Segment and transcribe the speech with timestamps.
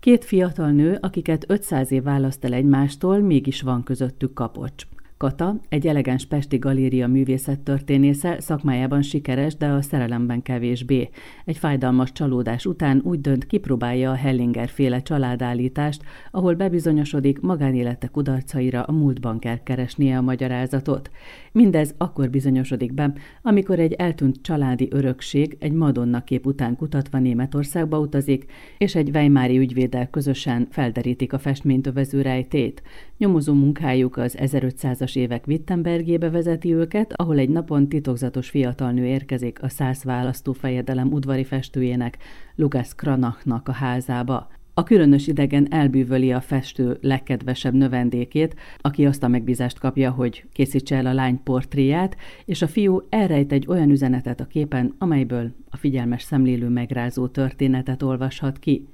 [0.00, 4.86] Két fiatal nő, akiket 500 év választ el egymástól, mégis van közöttük kapocs.
[5.20, 11.08] Kata, egy elegáns pesti galéria művészettörténésze, szakmájában sikeres, de a szerelemben kevésbé.
[11.44, 18.82] Egy fájdalmas csalódás után úgy dönt, kipróbálja a Hellinger féle családállítást, ahol bebizonyosodik, magánélete kudarcaira
[18.82, 21.10] a múltban kell keresnie a magyarázatot.
[21.52, 23.12] Mindez akkor bizonyosodik be,
[23.42, 28.44] amikor egy eltűnt családi örökség egy Madonna kép után kutatva Németországba utazik,
[28.78, 32.82] és egy Weimári ügyvéddel közösen felderítik a festményt övező rejtét.
[33.18, 39.06] Nyomozó munkájuk az 1500-as 20 évek Wittenbergébe vezeti őket, ahol egy napon titokzatos fiatal nő
[39.06, 42.18] érkezik a száz választófejedelem udvari festőjének,
[42.54, 44.48] Lugas Kranachnak a házába.
[44.74, 50.96] A különös idegen elbűvöli a festő legkedvesebb növendékét, aki azt a megbízást kapja, hogy készítse
[50.96, 55.76] el a lány portréját, és a fiú elrejt egy olyan üzenetet a képen, amelyből a
[55.76, 58.88] figyelmes szemlélő megrázó történetet olvashat ki.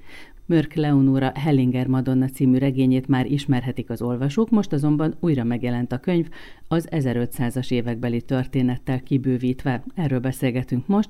[0.47, 5.99] Mörk Leonora Hellinger Madonna című regényét már ismerhetik az olvasók, most azonban újra megjelent a
[5.99, 6.29] könyv,
[6.69, 9.83] az 1500-as évekbeli történettel kibővítve.
[9.95, 11.09] Erről beszélgetünk most,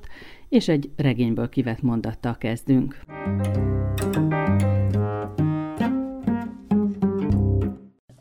[0.49, 2.99] és egy regényből kivett mondattal kezdünk.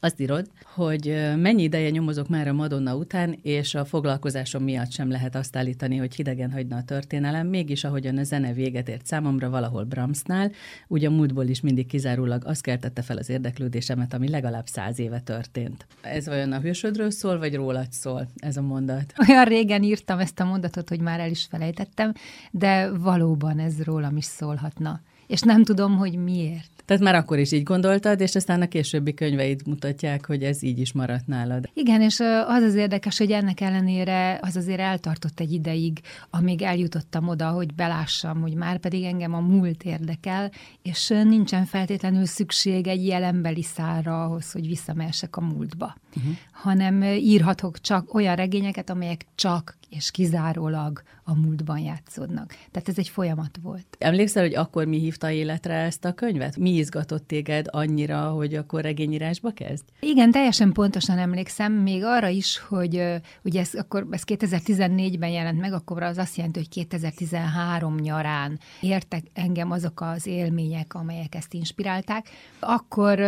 [0.07, 5.11] Azt írod, hogy mennyi ideje nyomozok már a Madonna után, és a foglalkozásom miatt sem
[5.11, 9.51] lehet azt állítani, hogy hidegen hagyna a történelem, mégis ahogyan a zene véget ért számomra
[9.51, 10.51] valahol Brahmsnál,
[10.89, 15.21] ugye a múltból is mindig kizárólag az keltette fel az érdeklődésemet, ami legalább száz éve
[15.21, 15.87] történt.
[16.03, 19.13] Ez vajon a hősödről szól, vagy rólad szól ez a mondat?
[19.29, 22.13] Olyan régen írtam ezt a mondatot, hogy már el is felejtettem,
[22.51, 25.01] de valóban ez rólam is szólhatna.
[25.27, 26.71] És nem tudom, hogy miért.
[26.87, 30.79] Tehát már akkor is így gondoltad, és aztán a későbbi könyveid mutatják, hogy ez így
[30.79, 31.69] is maradt nálad.
[31.75, 37.29] Igen, és az az érdekes, hogy ennek ellenére az azért eltartott egy ideig, amíg eljutottam
[37.29, 40.51] oda, hogy belássam, hogy már pedig engem a múlt érdekel,
[40.83, 45.97] és nincsen feltétlenül szükség egy jelenbeli szára ahhoz, hogy visszamehessek a múltba.
[46.17, 46.33] Uh-huh.
[46.53, 52.49] Hanem írhatok csak olyan regényeket, amelyek csak és kizárólag a múltban játszódnak.
[52.71, 53.87] Tehát ez egy folyamat volt.
[53.99, 56.57] Emlékszel, hogy akkor mi hívta életre ezt a könyvet?
[56.57, 59.85] Mi izgatott téged annyira, hogy akkor regényírásba kezd?
[60.01, 63.03] Igen, teljesen pontosan emlékszem, még arra is, hogy
[63.43, 69.25] ugye ez, akkor, ez 2014-ben jelent meg, akkor az azt jelenti, hogy 2013 nyarán értek
[69.33, 72.29] engem azok az élmények, amelyek ezt inspirálták.
[72.61, 73.19] Akkor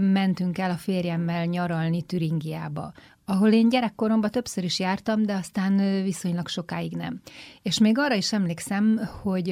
[0.00, 2.92] mentünk el a férjemmel nyaralni Türingiába
[3.28, 7.20] ahol én gyerekkoromban többször is jártam, de aztán viszonylag sokáig nem.
[7.62, 9.48] És még arra is emlékszem, hogy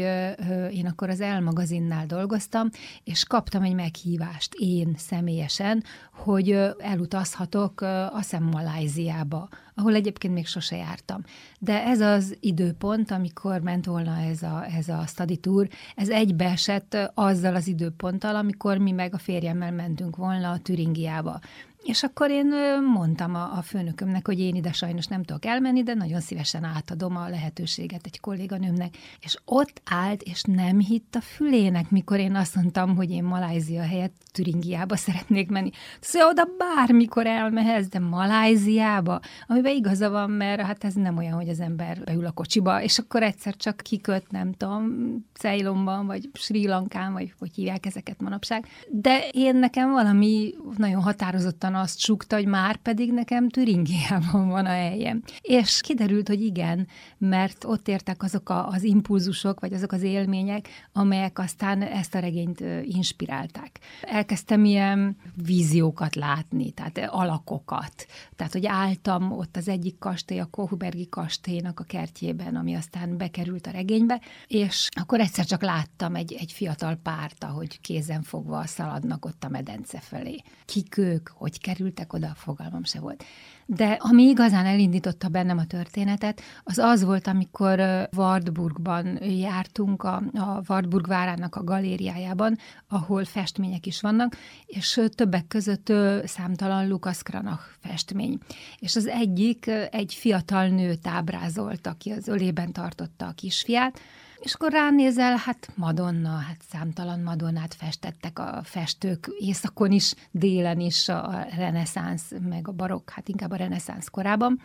[0.71, 2.69] én akkor az El magazinnál dolgoztam,
[3.05, 10.77] és kaptam egy meghívást én személyesen, hogy elutazhatok a hiszem Maláziába, ahol egyébként még sose
[10.77, 11.23] jártam.
[11.59, 16.97] De ez az időpont, amikor ment volna ez a, ez a study tour, ez egybeesett
[17.15, 21.41] azzal az időponttal, amikor mi meg a férjemmel mentünk volna a Türingiába.
[21.87, 22.55] És akkor én
[22.93, 27.17] mondtam a, a főnökömnek, hogy én ide sajnos nem tudok elmenni, de nagyon szívesen átadom
[27.17, 28.97] a lehetőséget egy kolléganőmnek.
[29.21, 33.83] És ott állt, és nem hitt a fülének, mikor én azt mondtam, hogy én Malázia
[33.83, 35.71] helyett Türingiába szeretnék menni.
[36.01, 41.49] Szóval oda bármikor elmehez, de Maláziába, amiben igaza van, mert hát ez nem olyan, hogy
[41.49, 44.95] az ember beül a kocsiba, és akkor egyszer csak kiköt, nem tudom,
[45.33, 48.67] Ceylonban, vagy Sri Lankán, vagy hogy hívják ezeket manapság.
[48.89, 54.69] De én nekem valami nagyon határozottan azt sukta, hogy már pedig nekem Türingiában van a
[54.69, 55.23] helyem.
[55.41, 56.87] És kiderült, hogy igen,
[57.19, 62.19] mert ott értek azok a, az impulzusok, vagy azok az élmények, amelyek aztán ezt a
[62.19, 63.81] regényt inspirálták.
[64.03, 68.07] Elkezdtem ilyen víziókat látni, tehát alakokat.
[68.37, 73.67] Tehát, hogy álltam ott az egyik kastély, a Kohbergi kastélynak a kertjében, ami aztán bekerült
[73.67, 79.25] a regénybe, és akkor egyszer csak láttam egy, egy fiatal párt, ahogy kézen fogva szaladnak
[79.25, 80.43] ott a medence felé.
[80.65, 83.25] Kik ők, hogy kerültek oda, fogalmam se volt.
[83.67, 90.61] De ami igazán elindította bennem a történetet, az az volt, amikor Wartburgban jártunk, a, a
[90.69, 92.59] Wartburg várának a galériájában,
[92.89, 94.37] ahol festmények is vannak,
[94.67, 95.93] és többek között
[96.25, 98.39] számtalan Lukas Kranach festmény.
[98.79, 104.01] És az egyik egy fiatal nőt ábrázolt, aki az ölében tartotta a kisfiát,
[104.47, 111.09] és akkor ránézel, hát Madonna, hát számtalan Madonnát festettek a festők északon is, délen is,
[111.09, 114.61] a reneszánsz, meg a barokk, hát inkább a reneszánsz korában.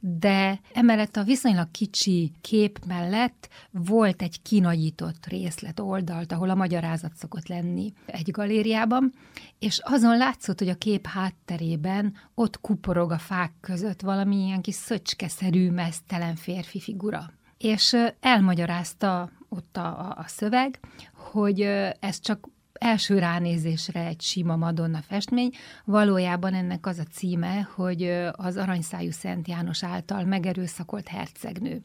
[0.00, 7.14] De emellett a viszonylag kicsi kép mellett volt egy kinagyított részlet oldalt, ahol a magyarázat
[7.14, 9.12] szokott lenni egy galériában,
[9.58, 14.74] és azon látszott, hogy a kép hátterében ott kuporog a fák között valami ilyen kis
[14.74, 20.78] szöcskeszerű, mesztelen férfi figura és elmagyarázta ott a, a szöveg,
[21.14, 21.60] hogy
[22.00, 25.50] ez csak első ránézésre egy sima Madonna festmény,
[25.84, 28.02] valójában ennek az a címe, hogy
[28.32, 31.80] az aranyszájú Szent János által megerőszakolt hercegnő.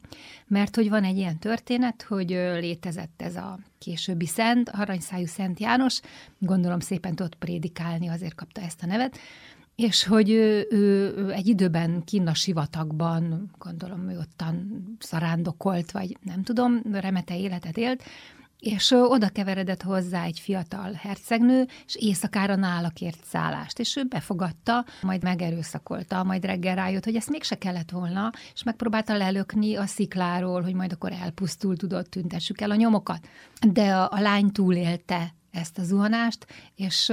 [0.47, 2.29] Mert hogy van egy ilyen történet, hogy
[2.59, 5.99] létezett ez a későbbi szent, aranyszájú Szent János,
[6.37, 9.17] gondolom szépen tudott prédikálni, azért kapta ezt a nevet,
[9.75, 16.43] és hogy ő, ő, egy időben kinn a sivatagban, gondolom ő ottan szarándokolt, vagy nem
[16.43, 18.03] tudom, remete életet élt,
[18.59, 24.85] és oda keveredett hozzá egy fiatal hercegnő, és éjszakára nála kért szállást, és ő befogadta,
[25.01, 30.61] majd megerőszakolta, majd reggel rájött, hogy ezt mégse kellett volna, és megpróbálta lelökni a szikláról,
[30.61, 33.27] hogy majd akkor elpusztul, tudott, tüntessük el a nyomokat.
[33.71, 37.11] De a, a lány túlélte ezt a zuhanást, és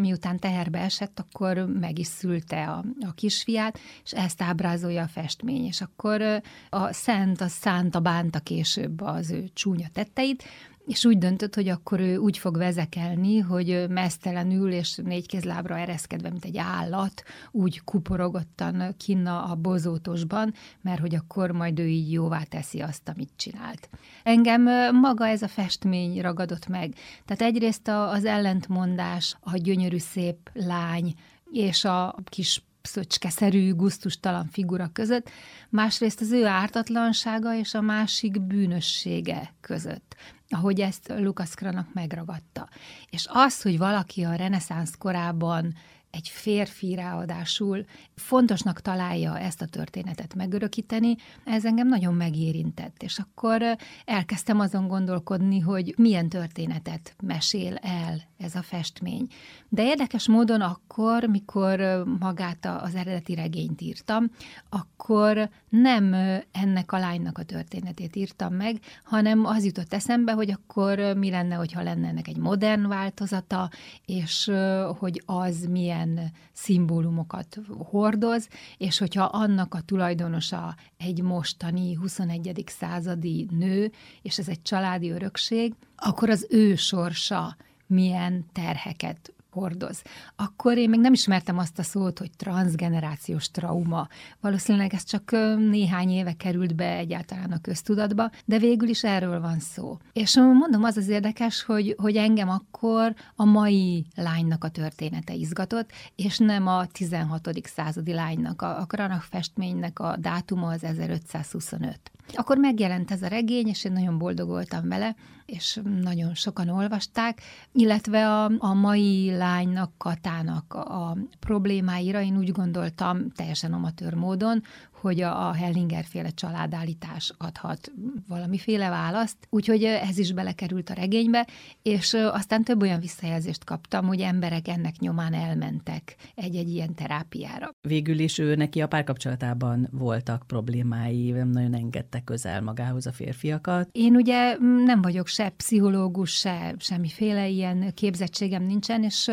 [0.00, 5.64] miután teherbe esett, akkor meg is szülte a, a kisfiát, és ezt ábrázolja a festmény,
[5.64, 10.44] és akkor a szent, a szánta bánta később az ő csúnya tetteit,
[10.86, 16.44] és úgy döntött, hogy akkor ő úgy fog vezekelni, hogy mesztelenül és négykézlábra ereszkedve, mint
[16.44, 22.80] egy állat, úgy kuporogottan kinna a bozótosban, mert hogy akkor majd ő így jóvá teszi
[22.80, 23.88] azt, amit csinált.
[24.22, 24.62] Engem
[24.96, 26.94] maga ez a festmény ragadott meg.
[27.24, 31.14] Tehát egyrészt az ellentmondás, a gyönyörű szép lány,
[31.52, 35.30] és a kis szöcskeszerű, guztustalan figura között,
[35.68, 40.16] másrészt az ő ártatlansága és a másik bűnössége között
[40.48, 42.68] ahogy ezt Lukasz Kranak megragadta.
[43.10, 45.74] És az, hogy valaki a reneszánsz korában
[46.10, 47.84] egy férfi ráadásul
[48.14, 53.02] fontosnak találja ezt a történetet megörökíteni, ez engem nagyon megérintett.
[53.02, 59.26] És akkor elkezdtem azon gondolkodni, hogy milyen történetet mesél el ez a festmény.
[59.68, 64.30] De érdekes módon akkor, mikor magát az eredeti regényt írtam,
[64.68, 66.14] akkor nem
[66.52, 71.54] ennek a lánynak a történetét írtam meg, hanem az jutott eszembe, hogy akkor mi lenne,
[71.54, 73.70] hogyha lenne ennek egy modern változata,
[74.04, 74.50] és
[74.98, 82.64] hogy az milyen szimbólumokat hordoz, és hogyha annak a tulajdonosa egy mostani 21.
[82.66, 83.92] századi nő,
[84.22, 87.56] és ez egy családi örökség, akkor az ő sorsa
[87.86, 90.02] milyen terheket hordoz.
[90.36, 94.08] Akkor én még nem ismertem azt a szót, hogy transgenerációs trauma.
[94.40, 95.30] Valószínűleg ez csak
[95.70, 99.98] néhány éve került be egyáltalán a köztudatba, de végül is erről van szó.
[100.12, 105.90] És mondom, az az érdekes, hogy, hogy engem akkor a mai lánynak a története izgatott,
[106.16, 107.50] és nem a 16.
[107.62, 112.00] századi lánynak, a, a Kranach festménynek a dátuma az 1525.
[112.34, 115.14] Akkor megjelent ez a regény, és én nagyon boldog voltam vele,
[115.46, 117.40] és nagyon sokan olvasták,
[117.72, 124.62] illetve a, a mai lánynak, Katának a problémáira én úgy gondoltam, teljesen amatőr módon,
[125.06, 127.92] hogy a, a Hellinger féle családállítás adhat
[128.28, 131.46] valamiféle választ, úgyhogy ez is belekerült a regénybe,
[131.82, 137.70] és aztán több olyan visszajelzést kaptam, hogy emberek ennek nyomán elmentek egy-egy ilyen terápiára.
[137.80, 143.88] Végül is ő neki a párkapcsolatában voltak problémái, nem nagyon engedte közel magához a férfiakat.
[143.92, 149.30] Én ugye nem vagyok se pszichológus, se semmiféle ilyen képzettségem nincsen, és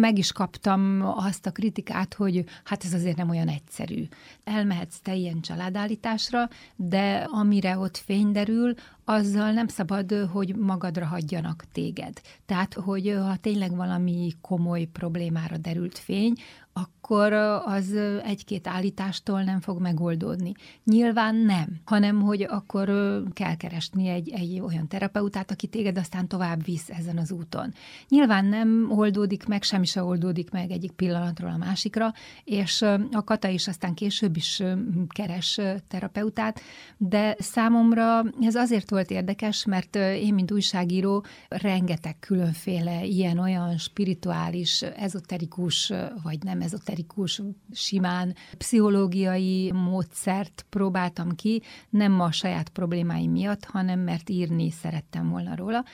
[0.00, 4.08] meg is kaptam azt a kritikát, hogy hát ez azért nem olyan egyszerű.
[4.66, 8.74] Elmehetsz te ilyen családállításra, de amire ott fény derül,
[9.08, 12.20] azzal nem szabad, hogy magadra hagyjanak téged.
[12.46, 16.32] Tehát, hogy ha tényleg valami komoly problémára derült fény,
[16.72, 17.32] akkor
[17.64, 17.94] az
[18.24, 20.52] egy-két állítástól nem fog megoldódni.
[20.84, 22.86] Nyilván nem, hanem hogy akkor
[23.32, 27.72] kell keresni egy, egy olyan terapeutát, aki téged aztán tovább visz ezen az úton.
[28.08, 32.12] Nyilván nem oldódik meg, semmi se oldódik meg egyik pillanatról a másikra,
[32.44, 32.82] és
[33.12, 34.62] a Kata is aztán később is
[35.08, 36.60] keres terapeutát,
[36.96, 45.92] de számomra ez azért volt érdekes, mert én, mint újságíró, rengeteg különféle ilyen-olyan spirituális, ezoterikus,
[46.22, 54.30] vagy nem ezoterikus, simán pszichológiai módszert próbáltam ki, nem a saját problémáim miatt, hanem mert
[54.30, 55.84] írni szerettem volna róla.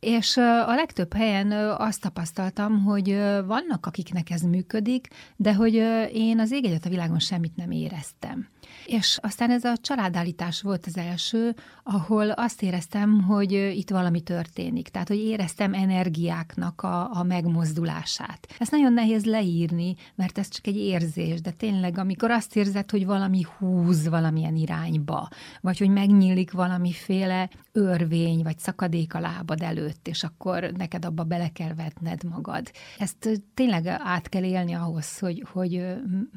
[0.00, 3.10] És a legtöbb helyen azt tapasztaltam, hogy
[3.46, 5.74] vannak, akiknek ez működik, de hogy
[6.12, 8.48] én az ég a világon semmit nem éreztem.
[8.86, 14.88] És aztán ez a családállítás volt az első, ahol azt éreztem, hogy itt valami történik.
[14.88, 18.46] Tehát, hogy éreztem energiáknak a, a megmozdulását.
[18.58, 23.06] Ezt nagyon nehéz leírni, mert ez csak egy érzés, de tényleg, amikor azt érzed, hogy
[23.06, 25.28] valami húz valamilyen irányba,
[25.60, 31.48] vagy hogy megnyílik valamiféle örvény, vagy szakadék a lábad előtt, és akkor neked abba bele
[31.48, 32.70] kell vetned magad.
[32.98, 35.84] Ezt tényleg át kell élni ahhoz, hogy, hogy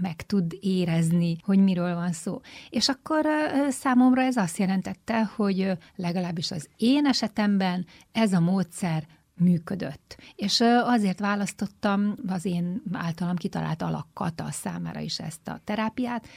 [0.02, 2.33] meg tud érezni, hogy miről van szó.
[2.70, 3.26] És akkor
[3.70, 9.04] számomra ez azt jelentette, hogy legalábbis az én esetemben ez a módszer
[9.36, 10.18] működött.
[10.36, 16.28] És azért választottam az én általam kitalált alakat a számára is ezt a terápiát,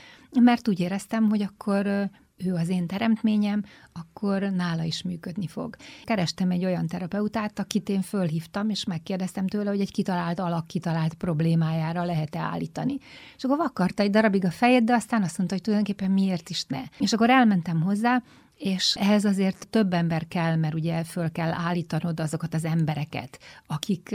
[0.40, 3.62] mert úgy éreztem, hogy akkor ő az én teremtményem,
[3.92, 5.76] akkor nála is működni fog.
[6.04, 11.14] Kerestem egy olyan terapeutát, akit én fölhívtam, és megkérdeztem tőle, hogy egy kitalált alak kitalált
[11.14, 12.98] problémájára lehet-e állítani.
[13.36, 16.64] És akkor vakarta egy darabig a fejed, de aztán azt mondta, hogy tulajdonképpen miért is
[16.64, 16.82] ne.
[16.98, 18.22] És akkor elmentem hozzá,
[18.56, 24.12] és ehhez azért több ember kell, mert ugye föl kell állítanod azokat az embereket, akik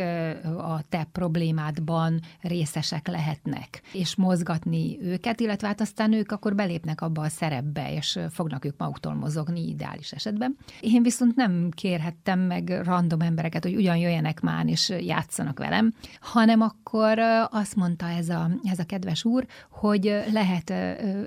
[0.58, 7.22] a te problémádban részesek lehetnek, és mozgatni őket, illetve hát aztán ők akkor belépnek abba
[7.22, 10.58] a szerepbe, és fognak ők maguktól mozogni ideális esetben.
[10.80, 16.62] Én viszont nem kérhettem meg random embereket, hogy ugyan jöjjenek már és játszanak velem, hanem
[16.62, 17.20] akkor
[17.50, 20.70] azt mondta ez a, ez a kedves úr, hogy lehet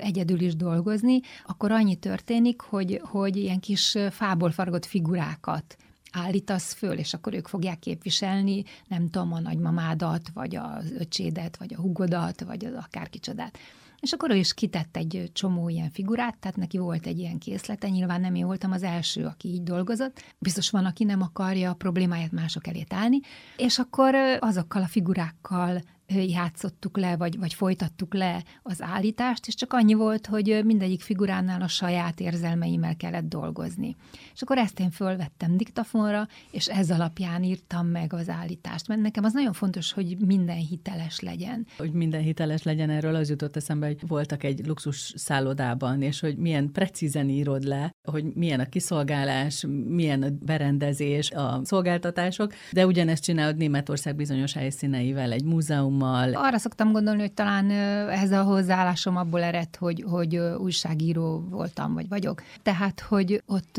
[0.00, 5.76] egyedül is dolgozni, akkor annyi történik, hogy hogy ilyen kis fából faragott figurákat
[6.12, 11.74] állítasz föl, és akkor ők fogják képviselni, nem tudom, a nagymamádat, vagy az öcsédet, vagy
[11.74, 13.58] a hugodat, vagy az akárkicsodát.
[14.00, 17.88] És akkor ő is kitett egy csomó ilyen figurát, tehát neki volt egy ilyen készlete,
[17.88, 20.22] nyilván nem én voltam az első, aki így dolgozott.
[20.38, 23.20] Biztos van, aki nem akarja a problémáját mások elé állni,
[23.56, 29.72] és akkor azokkal a figurákkal játszottuk le, vagy, vagy folytattuk le az állítást, és csak
[29.72, 33.96] annyi volt, hogy mindegyik figuránál a saját érzelmeimmel kellett dolgozni.
[34.34, 39.24] És akkor ezt én fölvettem diktafonra, és ez alapján írtam meg az állítást, mert nekem
[39.24, 41.66] az nagyon fontos, hogy minden hiteles legyen.
[41.76, 46.36] Hogy minden hiteles legyen, erről az jutott eszembe, hogy voltak egy luxus szállodában, és hogy
[46.36, 53.22] milyen precízen írod le, hogy milyen a kiszolgálás, milyen a berendezés, a szolgáltatások, de ugyanezt
[53.22, 56.46] csinálod Németország bizonyos helyszíneivel, egy múzeum tartalommal.
[56.46, 57.70] Arra szoktam gondolni, hogy talán
[58.10, 62.42] ez a hozzáállásom abból ered, hogy, hogy újságíró voltam, vagy vagyok.
[62.62, 63.76] Tehát, hogy ott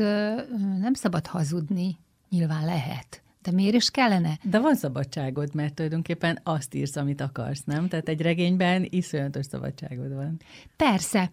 [0.80, 4.38] nem szabad hazudni, nyilván lehet de miért is kellene?
[4.42, 7.88] De van szabadságod, mert tulajdonképpen azt írsz, amit akarsz, nem?
[7.88, 10.40] Tehát egy regényben iszonyatos szabadságod van.
[10.76, 11.30] Persze,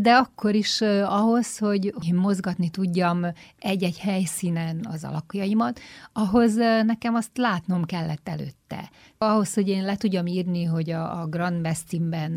[0.00, 3.26] de akkor is ahhoz, hogy én mozgatni tudjam
[3.58, 5.80] egy-egy helyszínen az alakjaimat,
[6.12, 6.54] ahhoz
[6.84, 8.90] nekem azt látnom kellett előtt tette.
[9.18, 12.30] Ahhoz, hogy én le tudjam írni, hogy a, a Grand Westinben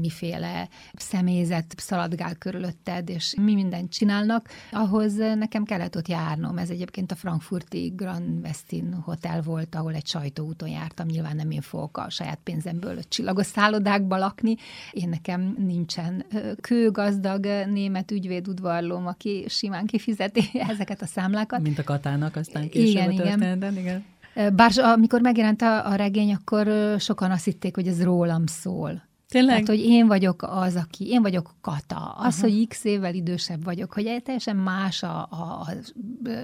[0.00, 6.58] miféle személyzet szaladgál körülötted, és mi mindent csinálnak, ahhoz nekem kellett ott járnom.
[6.58, 11.06] Ez egyébként a frankfurti Grand Westin hotel volt, ahol egy sajtóúton jártam.
[11.06, 14.56] Nyilván nem én fogok a saját pénzemből csillagos szállodákba lakni.
[14.90, 16.24] Én nekem nincsen
[16.60, 21.60] kőgazdag német ügyvédudvarlóm, aki simán kifizeti ezeket a számlákat.
[21.60, 24.04] Mint a Katának aztán később igen, a történetben, igen.
[24.34, 24.56] igen.
[24.56, 29.02] Bár amikor megjelent a, a regény, akkor sokan azt hitték, hogy ez rólam szól.
[29.34, 29.62] Tényleg?
[29.62, 32.14] Tehát, hogy én vagyok az, aki, én vagyok Kata.
[32.16, 32.52] Az, Aha.
[32.52, 35.66] hogy x évvel idősebb vagyok, hogy teljesen más a, a, a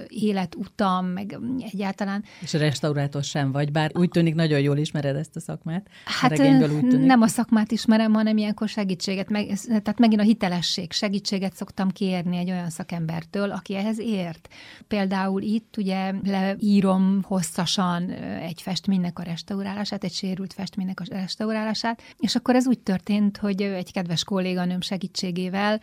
[0.07, 1.37] életutam, meg
[1.71, 2.23] egyáltalán.
[2.41, 5.87] És a restaurátor sem vagy, bár úgy tűnik, nagyon jól ismered ezt a szakmát.
[6.05, 7.05] Hát a úgy tűnik.
[7.05, 12.37] nem a szakmát ismerem, hanem ilyenkor segítséget, meg, tehát megint a hitelesség, segítséget szoktam kérni
[12.37, 14.47] egy olyan szakembertől, aki ehhez ért.
[14.87, 18.09] Például itt ugye leírom hosszasan
[18.41, 23.61] egy festménynek a restaurálását, egy sérült festménynek a restaurálását, és akkor ez úgy történt, hogy
[23.61, 25.81] egy kedves kolléganőm segítségével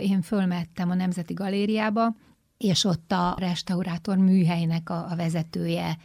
[0.00, 2.14] én fölmettem a Nemzeti Galériába,
[2.58, 5.96] és ott a restaurátor műhelynek a, a vezetője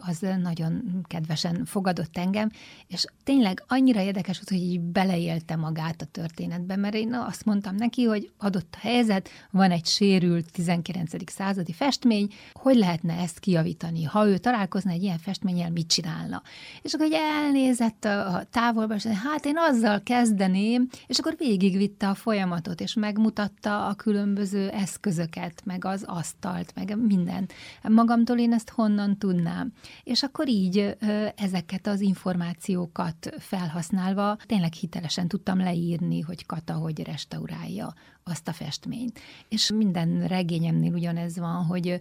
[0.00, 2.50] az nagyon kedvesen fogadott engem,
[2.86, 7.74] és tényleg annyira érdekes volt, hogy így beleélte magát a történetbe, mert én azt mondtam
[7.74, 11.30] neki, hogy adott a helyzet, van egy sérült 19.
[11.30, 14.04] századi festmény, hogy lehetne ezt kijavítani?
[14.04, 16.42] Ha ő találkozna egy ilyen festménnyel, mit csinálna?
[16.82, 22.14] És akkor egy elnézett a távolba, és hát én azzal kezdeném, és akkor végigvitte a
[22.14, 27.52] folyamatot, és megmutatta a különböző eszközöket, meg az asztalt, meg mindent.
[27.82, 29.57] Magamtól én ezt honnan tudnám?
[29.58, 29.72] Tudnám.
[30.02, 30.96] És akkor így
[31.36, 37.94] ezeket az információkat felhasználva tényleg hitelesen tudtam leírni, hogy Kata hogy restaurálja
[38.28, 39.20] azt a festményt.
[39.48, 42.00] És minden regényemnél ugyanez van, hogy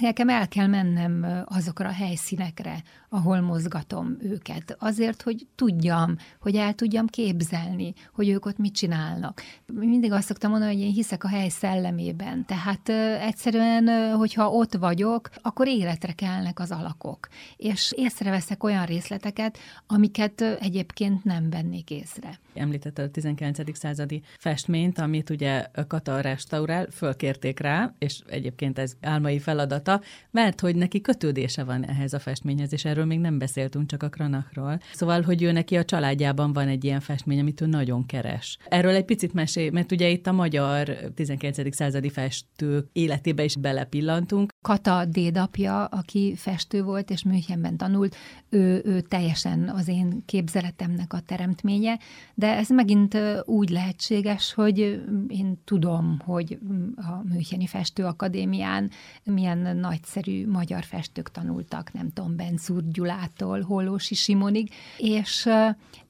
[0.00, 4.76] nekem el kell mennem azokra a helyszínekre, ahol mozgatom őket.
[4.78, 9.42] Azért, hogy tudjam, hogy el tudjam képzelni, hogy ők ott mit csinálnak.
[9.66, 12.44] Mindig azt szoktam mondani, hogy én hiszek a hely szellemében.
[12.46, 12.88] Tehát
[13.20, 17.28] egyszerűen, hogyha ott vagyok, akkor életre kelnek az alakok.
[17.56, 22.38] És észreveszek olyan részleteket, amiket egyébként nem vennék észre.
[22.54, 23.76] Említette a 19.
[23.78, 30.00] századi festményt, amit ugye Kata restaurál, fölkérték rá, és egyébként ez álmai feladata,
[30.30, 34.08] mert hogy neki kötődése van ehhez a festményhez, és erről még nem beszéltünk, csak a
[34.08, 34.80] Kranachról.
[34.92, 38.58] Szóval, hogy ő neki a családjában van egy ilyen festmény, amit ő nagyon keres.
[38.68, 41.74] Erről egy picit mesél, mert ugye itt a magyar 19.
[41.74, 44.51] századi festők életébe is belepillantunk.
[44.62, 48.16] Kata dédapja, aki festő volt és Münchenben tanult,
[48.48, 51.98] ő, ő teljesen az én képzeletemnek a teremtménye,
[52.34, 54.78] de ez megint úgy lehetséges, hogy
[55.28, 56.58] én tudom, hogy
[56.96, 58.90] a Müncheni Festőakadémián
[59.24, 65.48] milyen nagyszerű magyar festők tanultak, nem tudom, Benzur Gyulától, Hollósi Simonig, és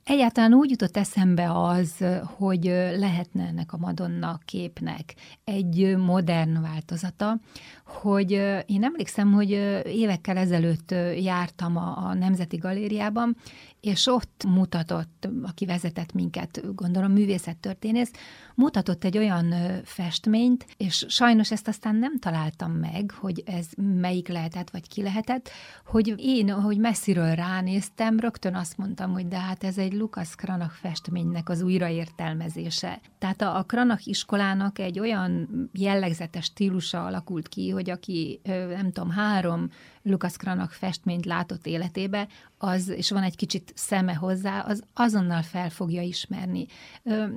[0.05, 2.05] Egyáltalán úgy jutott eszembe az,
[2.37, 2.65] hogy
[2.97, 7.41] lehetne ennek a Madonna képnek egy modern változata,
[7.85, 8.31] hogy
[8.67, 9.51] én emlékszem, hogy
[9.85, 13.37] évekkel ezelőtt jártam a, a Nemzeti Galériában,
[13.83, 18.11] és ott mutatott, aki vezetett minket, gondolom művészettörténész,
[18.55, 24.71] mutatott egy olyan festményt, és sajnos ezt aztán nem találtam meg, hogy ez melyik lehetett,
[24.71, 25.51] vagy ki lehetett,
[25.87, 30.75] hogy én, hogy messziről ránéztem, rögtön azt mondtam, hogy de hát ez egy Lukas Kranach
[30.75, 33.01] festménynek az újraértelmezése.
[33.19, 39.11] Tehát a, a Kranach iskolának egy olyan jellegzetes stílusa alakult ki, hogy aki, nem tudom,
[39.11, 39.69] három
[40.03, 42.29] Lukas Kranach festményt látott életébe,
[42.59, 46.67] az, és van egy kicsit szeme hozzá, az azonnal fel fogja ismerni.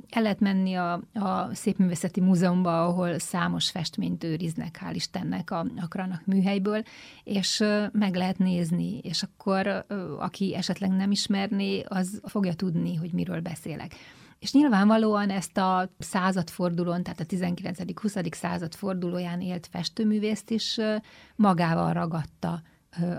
[0.08, 5.86] El lehet menni a, a Szépművészeti Múzeumba, ahol számos festményt őriznek, hál' Istennek a, a
[5.88, 6.82] Kranach műhelyből,
[7.24, 9.86] és meg lehet nézni, és akkor
[10.18, 13.94] aki esetleg nem ismerné, az fogja tudni, hogy miről beszélek.
[14.38, 18.32] És nyilvánvalóan ezt a századfordulón, tehát a 19.-20.
[18.32, 20.78] század fordulóján élt festőművészt is
[21.36, 22.62] magával ragadta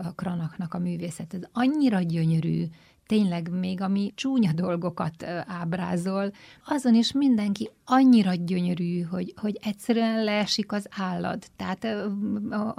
[0.04, 1.34] a Kranaknak a művészet.
[1.34, 2.66] Ez annyira gyönyörű,
[3.06, 6.32] tényleg még ami csúnya dolgokat ábrázol,
[6.66, 11.44] azon is mindenki annyira gyönyörű, hogy, hogy egyszerűen leesik az állad.
[11.56, 11.88] Tehát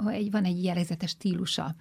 [0.07, 1.75] egy, van egy jellegzetes stílusa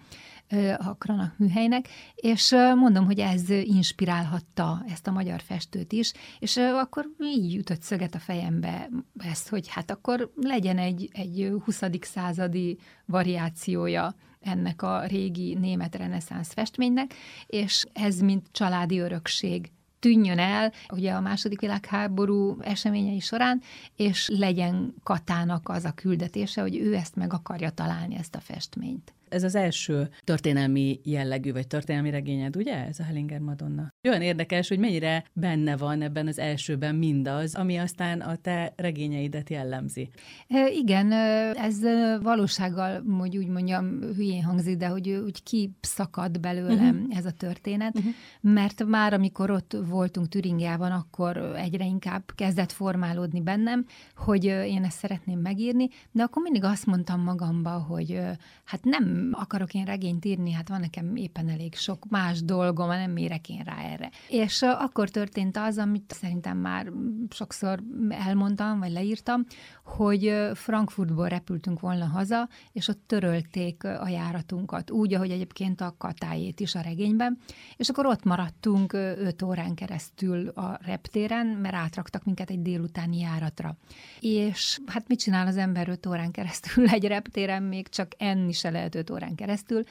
[0.79, 7.07] a Kranak műhelynek, és mondom, hogy ez inspirálhatta ezt a magyar festőt is, és akkor
[7.21, 8.89] így jutott szöget a fejembe
[9.19, 11.83] ezt, hogy hát akkor legyen egy, egy 20.
[12.01, 17.15] századi variációja ennek a régi német reneszánsz festménynek,
[17.47, 23.63] és ez mint családi örökség tűnjön el, ugye a második világháború eseményei során,
[23.97, 29.13] és legyen Katának az a küldetése, hogy ő ezt meg akarja találni, ezt a festményt.
[29.29, 32.87] Ez az első történelmi jellegű, vagy történelmi regényed, ugye?
[32.87, 33.93] Ez a Hellinger Madonna.
[34.09, 39.51] Olyan érdekes, hogy mennyire benne van ebben az elsőben mindaz, ami aztán a te regényeidet
[39.51, 40.11] jellemzi.
[40.49, 41.13] E, igen,
[41.57, 41.79] ez
[42.23, 47.17] valósággal, hogy úgy mondjam, hülyén hangzik, de hogy úgy kiszakad belőlem uh-huh.
[47.17, 48.13] ez a történet, uh-huh.
[48.41, 53.85] mert már amikor ott voltunk Türingiában, akkor egyre inkább kezdett formálódni bennem,
[54.17, 58.21] hogy én ezt szeretném megírni, de akkor mindig azt mondtam magamba, hogy
[58.65, 63.11] hát nem akarok én regényt írni, hát van nekem éppen elég sok más dolgom, nem
[63.11, 64.11] mérek én rá erre.
[64.29, 66.93] És akkor történt az, amit szerintem már
[67.31, 69.45] sokszor elmondtam, vagy leírtam,
[69.85, 76.61] hogy Frankfurtból repültünk volna haza, és ott törölték a járatunkat, úgy, ahogy egyébként a katájét
[76.61, 77.39] is a regényben,
[77.77, 83.77] és akkor ott maradtunk öt órán keresztül a reptéren, mert átraktak minket egy délutáni járatra.
[84.21, 88.71] És hát mit csinál az ember öt órán keresztül egy reptéren, még csak enni se
[88.71, 89.83] lehet öt órán keresztül,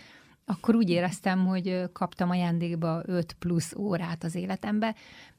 [0.46, 4.96] akkor úgy éreztem, hogy kaptam ajándékba 5 plusz órát az életembe,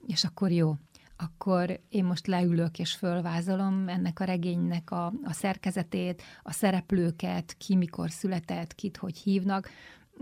[0.06, 0.74] és akkor jó,
[1.16, 7.76] akkor én most leülök és fölvázolom ennek a regénynek a, a szerkezetét, a szereplőket, ki
[7.76, 9.70] mikor született, kit hogy hívnak,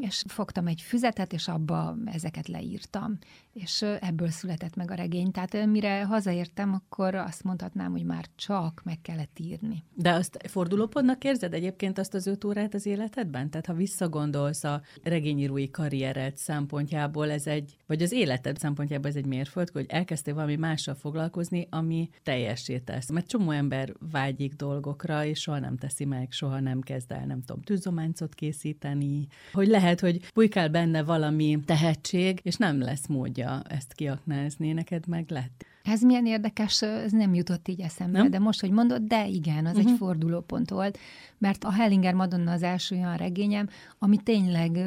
[0.01, 3.19] és fogtam egy füzetet, és abba ezeket leírtam.
[3.53, 5.31] És ebből született meg a regény.
[5.31, 9.85] Tehát mire hazaértem, akkor azt mondhatnám, hogy már csak meg kellett írni.
[9.95, 13.51] De azt fordulópontnak érzed egyébként azt az öt órát az életedben?
[13.51, 19.27] Tehát ha visszagondolsz a regényírói karriered szempontjából, ez egy, vagy az életed szempontjából ez egy
[19.27, 23.11] mérföld, hogy elkezdtél valami mással foglalkozni, ami teljesé tesz.
[23.11, 27.43] Mert csomó ember vágyik dolgokra, és soha nem teszi meg, soha nem kezd el, nem
[27.43, 33.63] tudom, tűzománcot készíteni, hogy lehet lehet, hogy bujkál benne valami tehetség, és nem lesz módja
[33.69, 34.73] ezt kiaknázni.
[34.73, 35.65] Neked meg lett.
[35.83, 38.31] Ez milyen érdekes, ez nem jutott így eszembe, nem?
[38.31, 39.79] de most, hogy mondod, de igen, az uh-huh.
[39.79, 39.95] egy mhm.
[39.95, 40.99] fordulópont volt,
[41.39, 43.69] mert a Hellinger Madonna az első olyan regényem,
[43.99, 44.79] ami tényleg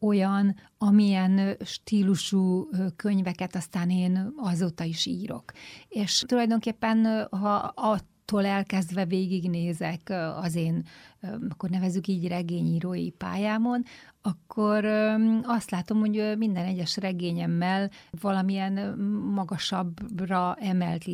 [0.00, 5.52] olyan, amilyen stílusú könyveket aztán én azóta is írok.
[5.88, 10.12] És tulajdonképpen, ha attól elkezdve végignézek
[10.42, 10.84] az én,
[11.48, 13.84] akkor nevezük így regényírói pályámon,
[14.26, 14.84] akkor
[15.42, 18.98] azt látom, hogy minden egyes regényemmel valamilyen
[19.34, 21.04] magasabbra emelt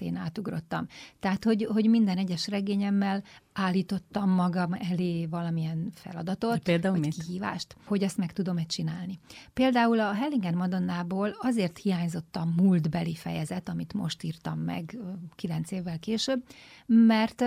[0.00, 0.86] én átugrottam.
[1.18, 7.24] Tehát, hogy, hogy minden egyes regényemmel állítottam magam elé valamilyen feladatot, Például vagy mit?
[7.24, 9.18] kihívást, hogy ezt meg tudom-e csinálni.
[9.52, 14.98] Például a Hellingen Madonnából azért hiányzott a múltbeli fejezet, amit most írtam meg
[15.34, 16.42] kilenc évvel később,
[16.86, 17.44] mert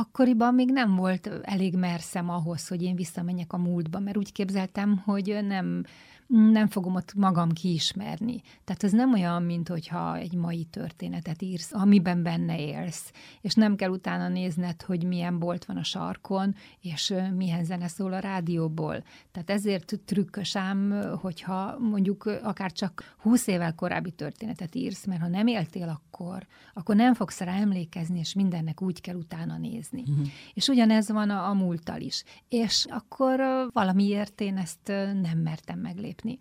[0.00, 5.02] akkoriban még nem volt elég merszem ahhoz, hogy én visszamenjek a múltba, mert úgy képzeltem,
[5.04, 5.84] hogy nem
[6.30, 8.40] nem fogom ott magam kiismerni.
[8.64, 13.76] Tehát ez nem olyan, mint hogyha egy mai történetet írsz, amiben benne élsz, és nem
[13.76, 19.02] kell utána nézned, hogy milyen bolt van a sarkon, és milyen zene szól a rádióból.
[19.32, 25.28] Tehát ezért trükkös ám, hogyha mondjuk akár csak 20 évvel korábbi történetet írsz, mert ha
[25.28, 30.00] nem éltél akkor, akkor nem fogsz rá emlékezni, és mindennek úgy kell utána nézni.
[30.00, 30.26] Uh-huh.
[30.54, 32.24] És ugyanez van a, a múlttal is.
[32.48, 33.40] És akkor
[33.72, 34.88] valamiért én ezt
[35.22, 36.38] nem mertem meglépni srpni.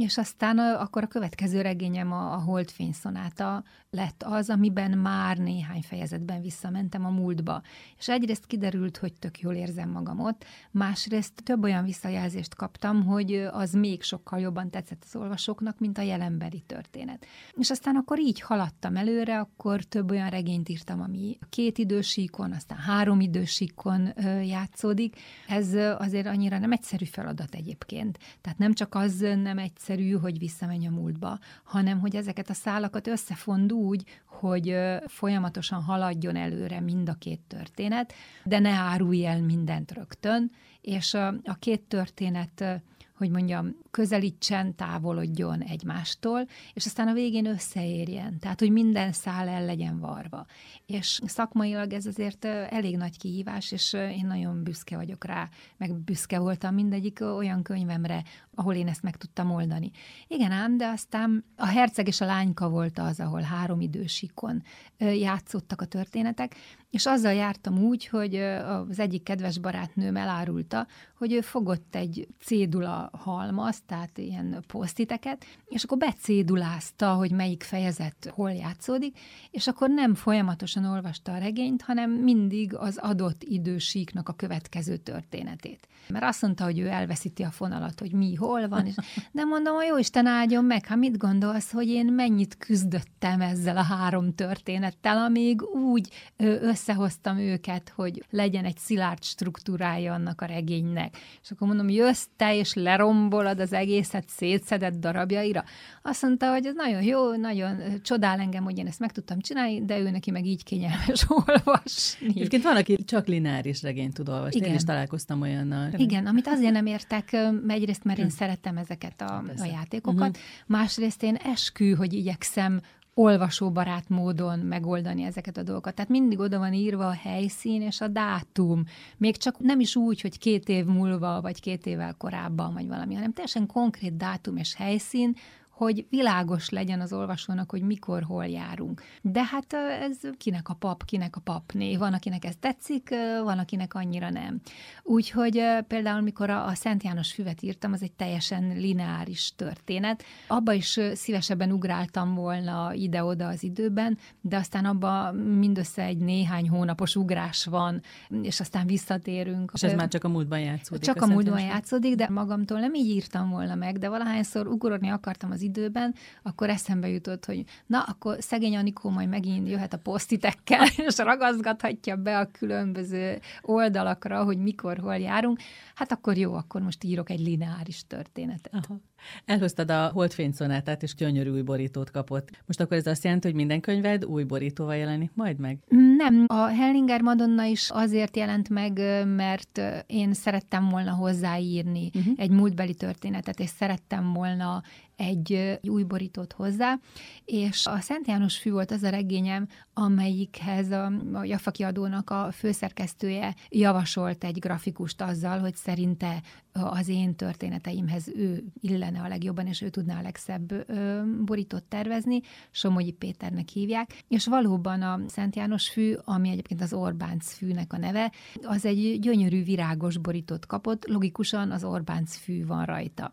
[0.00, 5.82] És aztán akkor a következő regényem a, a Holdfény szonáta lett az, amiben már néhány
[5.82, 7.62] fejezetben visszamentem a múltba.
[7.98, 13.34] És egyrészt kiderült, hogy tök jól érzem magam ott, másrészt több olyan visszajelzést kaptam, hogy
[13.52, 17.26] az még sokkal jobban tetszett az olvasóknak, mint a jelenbeli történet.
[17.56, 22.78] És aztán akkor így haladtam előre, akkor több olyan regényt írtam, ami két idősíkon, aztán
[22.78, 24.12] három idősíkon
[24.44, 25.16] játszódik.
[25.48, 28.18] Ez azért annyira nem egyszerű feladat egyébként.
[28.40, 29.88] Tehát nem csak az nem egyszerű,
[30.20, 34.76] hogy visszamenj a múltba, hanem hogy ezeket a szálakat összefond úgy, hogy
[35.06, 38.12] folyamatosan haladjon előre mind a két történet,
[38.44, 40.50] de ne árulj el mindent rögtön,
[40.80, 42.82] és a, a két történet
[43.20, 49.64] hogy mondjam, közelítsen, távolodjon egymástól, és aztán a végén összeérjen, tehát hogy minden szál el
[49.64, 50.46] legyen varva.
[50.86, 56.38] És szakmailag ez azért elég nagy kihívás, és én nagyon büszke vagyok rá, meg büszke
[56.38, 58.22] voltam mindegyik olyan könyvemre,
[58.54, 59.90] ahol én ezt meg tudtam oldani.
[60.26, 64.62] Igen ám, de aztán a herceg és a lányka volt az, ahol három idősikon
[64.98, 66.54] játszottak a történetek,
[66.90, 73.09] és azzal jártam úgy, hogy az egyik kedves barátnőm elárulta, hogy ő fogott egy cédula
[73.12, 79.18] halmaz, tehát ilyen posztiteket, és akkor becédulázta, hogy melyik fejezet hol játszódik,
[79.50, 85.88] és akkor nem folyamatosan olvasta a regényt, hanem mindig az adott idősíknak a következő történetét.
[86.08, 88.94] Mert azt mondta, hogy ő elveszíti a fonalat, hogy mi, hol van, és
[89.32, 93.76] de mondom, hogy jó Isten áldjon meg, ha mit gondolsz, hogy én mennyit küzdöttem ezzel
[93.76, 101.16] a három történettel, amíg úgy összehoztam őket, hogy legyen egy szilárd struktúrája annak a regénynek.
[101.42, 105.64] És akkor mondom, jössz te, és lerombolod az egészet szétszedett darabjaira.
[106.02, 109.84] Azt mondta, hogy ez nagyon jó, nagyon csodál engem, hogy én ezt meg tudtam csinálni,
[109.84, 112.28] de ő neki meg így kényelmes olvasni.
[112.28, 114.58] Egyébként van, aki csak lineáris regényt tud olvasni.
[114.58, 114.68] Igen.
[114.68, 115.90] Én is találkoztam olyannal.
[115.96, 117.36] Igen, amit azért nem értek,
[117.66, 118.30] egyrészt, mert én hm.
[118.30, 120.42] szerettem ezeket a, a játékokat, uh-huh.
[120.66, 122.80] másrészt én eskü, hogy igyekszem
[123.20, 125.94] olvasóbarát módon megoldani ezeket a dolgokat.
[125.94, 128.84] Tehát mindig oda van írva a helyszín és a dátum.
[129.16, 133.14] Még csak nem is úgy, hogy két év múlva, vagy két évvel korábban, vagy valami,
[133.14, 135.36] hanem teljesen konkrét dátum és helyszín,
[135.80, 139.02] hogy világos legyen az olvasónak, hogy mikor, hol járunk.
[139.22, 141.96] De hát ez kinek a pap, kinek a papné.
[141.96, 143.08] Van, akinek ez tetszik,
[143.42, 144.60] van, akinek annyira nem.
[145.02, 150.22] Úgyhogy például, mikor a, Szent János füvet írtam, az egy teljesen lineáris történet.
[150.48, 157.16] Abba is szívesebben ugráltam volna ide-oda az időben, de aztán abba mindössze egy néhány hónapos
[157.16, 158.00] ugrás van,
[158.42, 159.70] és aztán visszatérünk.
[159.74, 161.04] És ez már csak a múltban játszódik.
[161.04, 165.08] Csak a, a múltban játszódik, de magamtól nem így írtam volna meg, de valahányszor ugorni
[165.08, 169.98] akartam az időben, akkor eszembe jutott, hogy na, akkor szegény Anikó majd megint jöhet a
[169.98, 175.58] posztitekkel, és ragaszgathatja be a különböző oldalakra, hogy mikor, hol járunk.
[175.94, 178.74] Hát akkor jó, akkor most írok egy lineáris történetet.
[178.74, 179.00] Aha.
[179.44, 182.50] Elhoztad a holdfényszonátát, és gyönyörű új borítót kapott.
[182.66, 185.78] Most akkor ez azt jelenti, hogy minden könyved új borítóval jelenik majd meg?
[186.16, 188.92] Nem, a Hellinger Madonna is azért jelent meg,
[189.26, 192.34] mert én szerettem volna hozzáírni uh-huh.
[192.36, 194.82] egy múltbeli történetet, és szerettem volna
[195.20, 196.98] egy új borítót hozzá,
[197.44, 202.48] és a Szent János fű volt az a regényem, amelyikhez a, a Jaffa kiadónak a
[202.52, 209.82] főszerkesztője javasolt egy grafikust azzal, hogy szerinte az én történeteimhez ő illene a legjobban, és
[209.82, 215.88] ő tudná a legszebb ö, borítót tervezni, Somogyi Péternek hívják, és valóban a Szent János
[215.88, 221.70] fű, ami egyébként az Orbánc fűnek a neve, az egy gyönyörű virágos borítót kapott, logikusan
[221.70, 223.32] az Orbánc fű van rajta.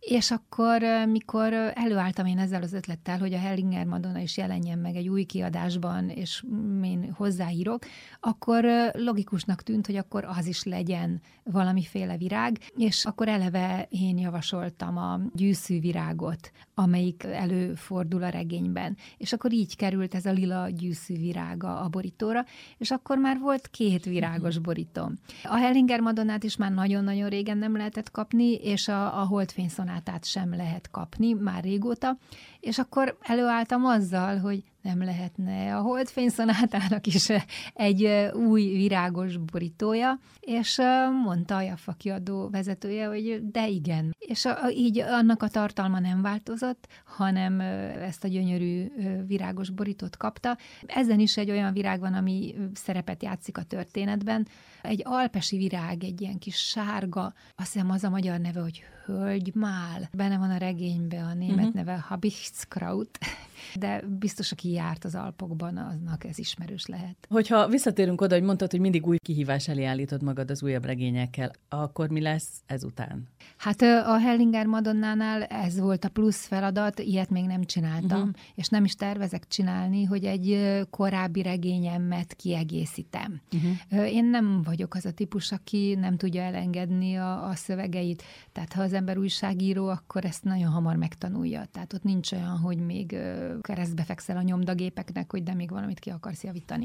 [0.00, 4.96] És akkor, mikor előálltam én ezzel az ötlettel, hogy a Hellinger Madonna is jelenjen meg
[4.96, 6.44] egy új kiadásban, és
[6.82, 7.84] én hozzáírok,
[8.20, 14.96] akkor logikusnak tűnt, hogy akkor az is legyen valamiféle virág, és akkor eleve én javasoltam
[14.96, 18.96] a gyűszűvirágot, amelyik előfordul a regényben.
[19.16, 22.44] És akkor így került ez a lila gyűszűvirága a borítóra,
[22.78, 24.62] és akkor már volt két virágos mhm.
[24.62, 25.14] borítóm.
[25.44, 30.24] A Hellinger Madonnát is már nagyon-nagyon régen nem lehetett kapni, és a, a Holdfény szonátát
[30.24, 32.16] sem lehet kapni már régóta,
[32.60, 37.28] és akkor előálltam azzal, hogy nem lehetne a holdfényszonátának is
[37.74, 40.80] egy új virágos borítója, és
[41.24, 44.14] mondta a Jaffa kiadó vezetője, hogy de igen.
[44.18, 47.60] És a, így annak a tartalma nem változott, hanem
[48.00, 48.86] ezt a gyönyörű
[49.26, 50.56] virágos borítót kapta.
[50.86, 54.46] Ezen is egy olyan virág van, ami szerepet játszik a történetben.
[54.82, 60.08] Egy alpesi virág, egy ilyen kis sárga, azt hiszem az a magyar neve, hogy hölgymál.
[60.12, 61.74] Benne van a regényben a német uh-huh.
[61.74, 63.18] neve Habichtskraut,
[63.80, 67.16] de biztos, aki járt az Alpokban, aznak ez ismerős lehet.
[67.28, 71.50] Hogyha visszatérünk oda, hogy mondtad, hogy mindig új kihívás elé állítod magad az újabb regényekkel,
[71.68, 73.28] akkor mi lesz ezután?
[73.56, 78.34] Hát a Hellinger Madonnánál ez volt a plusz feladat, ilyet még nem csináltam, uh-huh.
[78.54, 83.40] és nem is tervezek csinálni, hogy egy korábbi regényemet kiegészítem.
[83.52, 84.12] Uh-huh.
[84.12, 88.82] Én nem vagyok az a típus, aki nem tudja elengedni a, a szövegeit, tehát ha
[88.82, 91.64] az ember újságíró, akkor ezt nagyon hamar megtanulja.
[91.72, 93.16] Tehát ott nincs olyan, hogy még
[93.60, 96.84] keresztbe fekszel a nyomdagépeknek, hogy de még valamit ki akarsz javítani.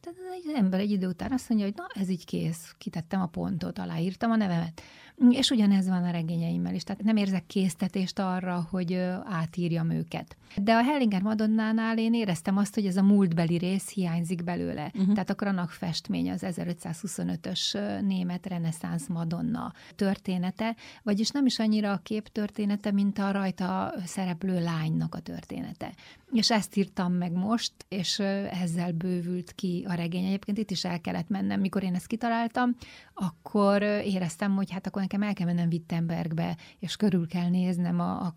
[0.00, 3.26] Tehát egy ember egy idő után azt mondja, hogy na, ez így kész, kitettem a
[3.26, 4.82] pontot, aláírtam a nevemet.
[5.30, 10.36] És ugyanez van a regényeimmel is, tehát nem érzek késztetést arra, hogy átírjam őket.
[10.56, 14.84] De a Hellinger Madonnánál én éreztem azt, hogy ez a múltbeli rész hiányzik belőle.
[14.94, 15.12] Uh-huh.
[15.12, 22.00] Tehát a Kranak festmény az 1525-ös német reneszánsz Madonna története, vagyis nem is annyira a
[22.02, 25.92] kép története, mint a rajta szereplő lánynak a története.
[26.32, 28.18] És ezt írtam meg most, és
[28.62, 30.24] ezzel bővült ki a regény.
[30.24, 32.76] Egyébként itt is el kellett mennem, mikor én ezt kitaláltam,
[33.14, 38.20] akkor éreztem, hogy hát akkor nekem el kell mennem Wittenbergbe, és körül kell néznem a,
[38.20, 38.32] a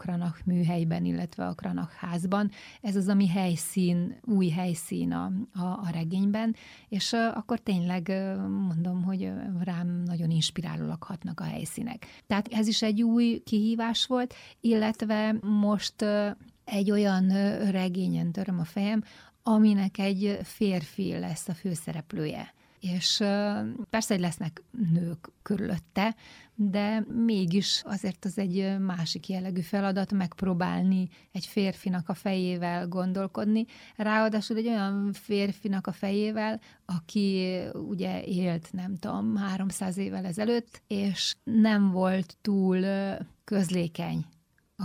[0.46, 2.52] műhelyben, illetve a Kranach házban.
[2.82, 6.56] Ez az, ami helyszín, új helyszín a, a, a regényben,
[6.90, 8.12] és akkor tényleg
[8.68, 9.32] mondom, hogy
[9.64, 12.06] rám nagyon inspirálólag hatnak a helyszínek.
[12.28, 16.06] Tehát ez is egy új kihívás volt, illetve most
[16.70, 17.28] egy olyan
[17.72, 19.04] regényen töröm a fejem,
[19.44, 22.54] aminek egy férfi lesz a főszereplője.
[22.80, 23.18] És
[23.90, 26.16] persze, hogy lesznek nők körülötte,
[26.56, 34.58] de mégis azért az egy másik jellegű feladat megpróbálni egy férfinak a fejével gondolkodni, ráadásul
[34.58, 41.92] egy olyan férfinak a fejével, aki ugye élt, nem tudom, 300 évvel ezelőtt, és nem
[41.92, 42.86] volt túl
[43.44, 44.26] közlékeny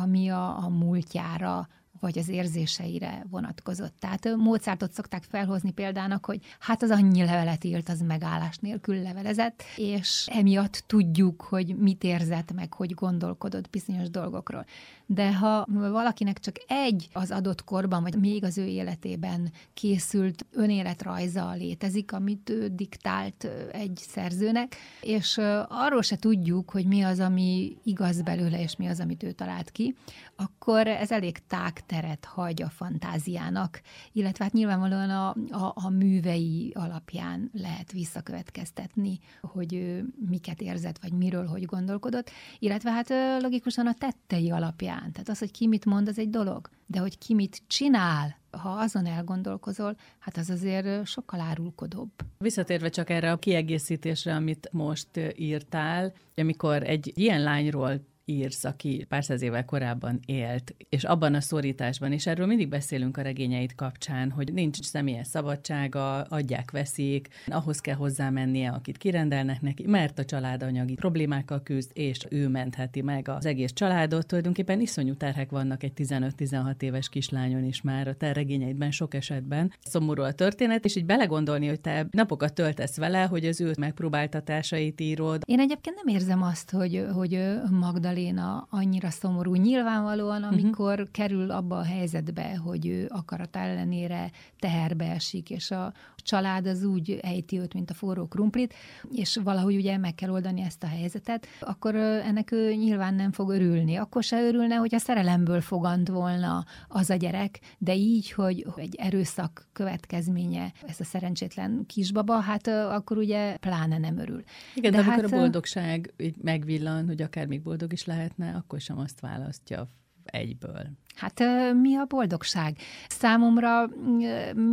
[0.03, 1.69] ami a, a múltjára
[2.01, 3.95] vagy az érzéseire vonatkozott.
[3.99, 9.63] Tehát Mozartot szokták felhozni példának, hogy hát az annyi levelet írt, az megállás nélkül levelezett,
[9.77, 14.65] és emiatt tudjuk, hogy mit érzett meg, hogy gondolkodott bizonyos dolgokról.
[15.07, 21.51] De ha valakinek csak egy az adott korban, vagy még az ő életében készült önéletrajza
[21.51, 28.23] létezik, amit ő diktált egy szerzőnek, és arról se tudjuk, hogy mi az, ami igaz
[28.23, 29.95] belőle, és mi az, amit ő talált ki,
[30.37, 33.81] akkor ez elég tág teret hagy a fantáziának,
[34.13, 41.13] illetve hát nyilvánvalóan a, a, a művei alapján lehet visszakövetkeztetni, hogy ő miket érzett, vagy
[41.13, 43.09] miről, hogy gondolkodott, illetve hát
[43.43, 44.94] logikusan a tettei alapján.
[44.99, 48.69] Tehát az, hogy ki mit mond, az egy dolog, de hogy ki mit csinál, ha
[48.69, 52.11] azon elgondolkozol, hát az azért sokkal árulkodóbb.
[52.39, 59.25] Visszatérve csak erre a kiegészítésre, amit most írtál, amikor egy ilyen lányról írsz, aki pár
[59.25, 64.31] száz évvel korábban élt, és abban a szorításban, és erről mindig beszélünk a regényeit kapcsán,
[64.31, 70.25] hogy nincs személyes szabadsága, adják, veszik, ahhoz kell hozzá mennie, akit kirendelnek neki, mert a
[70.25, 74.27] család anyagi problémákkal küzd, és ő mentheti meg az egész családot.
[74.27, 79.73] Tulajdonképpen iszonyú terhek vannak egy 15-16 éves kislányon is már a te regényeidben sok esetben.
[79.81, 85.01] Szomorú a történet, és így belegondolni, hogy te napokat töltesz vele, hogy az ő megpróbáltatásait
[85.01, 85.43] írod.
[85.47, 89.55] Én egyébként nem érzem azt, hogy, hogy Magda Magdaléna annyira szomorú.
[89.55, 90.53] Nyilvánvalóan, mhm.
[90.53, 91.11] amikor uh-huh.
[91.11, 95.93] kerül abba a helyzetbe, hogy ő akarat ellenére teherbe esik, és a
[96.25, 98.75] család az úgy ejti őt, mint a forró krumplit,
[99.11, 103.51] és valahogy ugye meg kell oldani ezt a helyzetet, akkor ennek ő nyilván nem fog
[103.51, 103.97] örülni.
[103.97, 108.95] Akkor se örülne, hogy a szerelemből fogant volna az a gyerek, de így, hogy egy
[108.99, 114.43] erőszak következménye ez a szerencsétlen kisbaba, hát akkor ugye pláne nem örül.
[114.75, 118.55] Igen, de, de amikor hát, a boldogság így megvillan, hogy akár még boldog is lehetne,
[118.55, 119.89] akkor sem azt választja
[120.25, 120.87] egyből.
[121.15, 121.43] Hát
[121.81, 122.77] mi a boldogság?
[123.09, 123.87] Számomra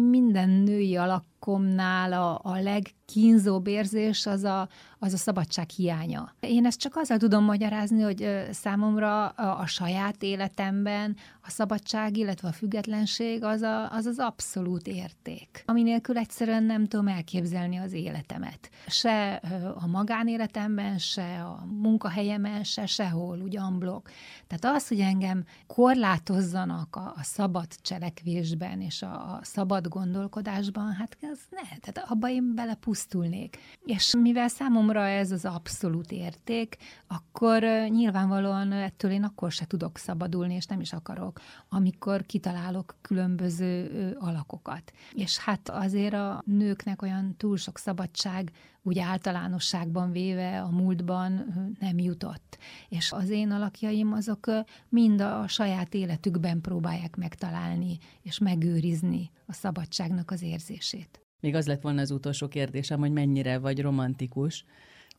[0.10, 0.96] minden női
[1.42, 4.68] alakomnál a, a legkínzóbb érzés az a,
[5.00, 6.36] az a szabadság hiánya.
[6.40, 12.48] Én ezt csak azzal tudom magyarázni, hogy számomra a, a saját életemben a szabadság, illetve
[12.48, 17.94] a függetlenség az, a, az az abszolút érték, ami nélkül egyszerűen nem tudom elképzelni az
[17.94, 18.70] életemet.
[18.88, 19.34] Se
[19.76, 24.10] a magánéletemben, se a munkahelyemen, se sehol, úgy amblok.
[24.48, 30.92] Tehát az, hogy engem korlát korlátozzanak a, a szabad cselekvésben és a, a szabad gondolkodásban,
[30.92, 33.58] hát ez ne, tehát abba én belepusztulnék.
[33.86, 40.54] És mivel számomra ez az abszolút érték, akkor nyilvánvalóan ettől én akkor se tudok szabadulni,
[40.54, 41.40] és nem is akarok,
[41.70, 44.92] amikor kitalálok különböző alakokat.
[45.14, 48.52] És hát azért a nőknek olyan túl sok szabadság
[48.84, 51.34] úgy általánosságban véve a múltban
[51.80, 52.58] nem jutott.
[52.90, 54.52] És az én alakjaim azok
[54.90, 61.22] mind a saját életükben próbálják megtalálni és megőrizni a szabadságnak az érzését.
[61.40, 64.66] Még az lett volna az utolsó kérdésem, hogy mennyire vagy romantikus.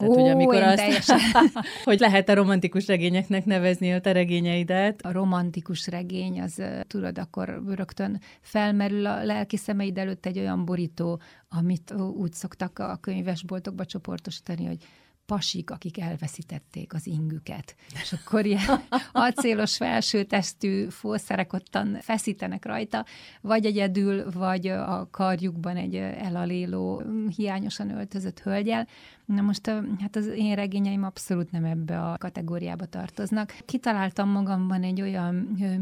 [0.02, 1.18] Tehát, Ó, hogy amikor azt, teljesen...
[1.84, 5.02] hogy lehet-e romantikus regényeknek nevezni a te regényeidet?
[5.02, 11.20] A romantikus regény, az tudod, akkor rögtön felmerül a lelki szemeid előtt egy olyan borító,
[11.48, 14.84] amit úgy szoktak a könyvesboltokba csoportosítani, hogy
[15.33, 17.75] pasik, akik elveszítették az ingüket.
[18.03, 23.05] És akkor ilyen acélos felső tesztű fószerek ottan feszítenek rajta,
[23.40, 27.03] vagy egyedül, vagy a karjukban egy elaléló,
[27.37, 28.87] hiányosan öltözött hölgyel.
[29.25, 29.66] Na most
[30.01, 33.57] hát az én regényeim abszolút nem ebbe a kategóriába tartoznak.
[33.64, 35.35] Kitaláltam magamban egy olyan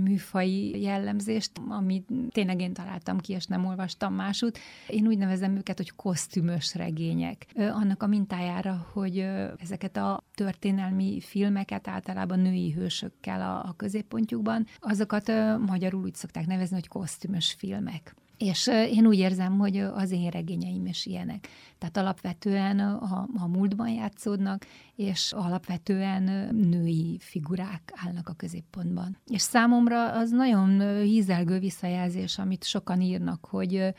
[0.03, 4.59] műfai jellemzést, amit tényleg én találtam ki, és nem olvastam másút.
[4.89, 7.47] Én úgy nevezem őket, hogy kosztümös regények.
[7.57, 15.33] Annak a mintájára, hogy ezeket a történelmi filmeket általában női hősökkel a, a középpontjukban, azokat
[15.67, 18.15] magyarul úgy szokták nevezni, hogy kosztümös filmek.
[18.41, 21.49] És én úgy érzem, hogy az én regényeim is ilyenek.
[21.79, 29.17] Tehát alapvetően a, a múltban játszódnak, és alapvetően női figurák állnak a középpontban.
[29.27, 33.95] És számomra az nagyon hízelgő visszajelzés, amit sokan írnak, hogy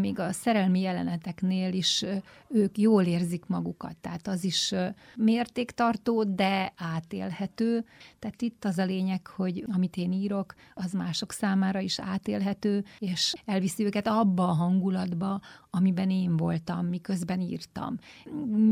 [0.00, 2.04] még a szerelmi jeleneteknél is
[2.48, 3.96] ők jól érzik magukat.
[3.96, 4.74] Tehát az is
[5.16, 7.84] mértéktartó, de átélhető.
[8.18, 13.34] Tehát itt az a lényeg, hogy amit én írok, az mások számára is átélhető, és
[13.44, 15.40] elviszi őket abba a hangulatba,
[15.70, 17.96] amiben én voltam, miközben írtam.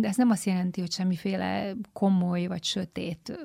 [0.00, 3.38] Ez nem azt jelenti, hogy semmiféle komoly vagy sötét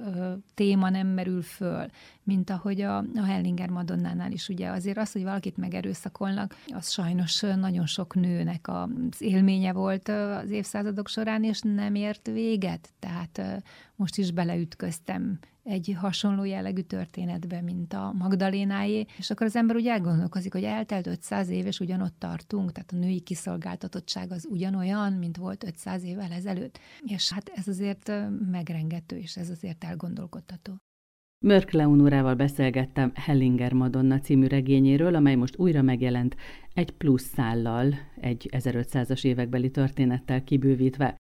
[0.54, 1.86] téma nem merül föl,
[2.24, 4.50] mint ahogy a, a Hellinger Madonnánál is.
[4.50, 10.10] Ugye azért az, hogy valakit megerőszakolnak, az sajnos nagyon sok nőnek az élménye volt
[10.44, 12.90] az évszázadok során, és nem ért véget.
[13.00, 13.64] Tehát
[13.96, 19.88] most is beleütköztem egy hasonló jellegű történetbe, mint a Magdalénáé, és akkor az ember úgy
[19.88, 25.38] elgondolkozik, hogy eltelt 500 év, és ugyanott tartunk, tehát a női kiszolgáltatottság az ugyanolyan, mint
[25.38, 26.80] volt 500 évvel ezelőtt.
[27.02, 28.12] És hát ez azért
[28.52, 30.74] megrengető, és ez azért elgondolkodható.
[31.46, 36.36] Mörk Leonórával beszélgettem Hellinger Madonna című regényéről, amely most újra megjelent
[36.74, 41.18] egy plusz szállal, egy 1500-as évekbeli történettel kibővítve.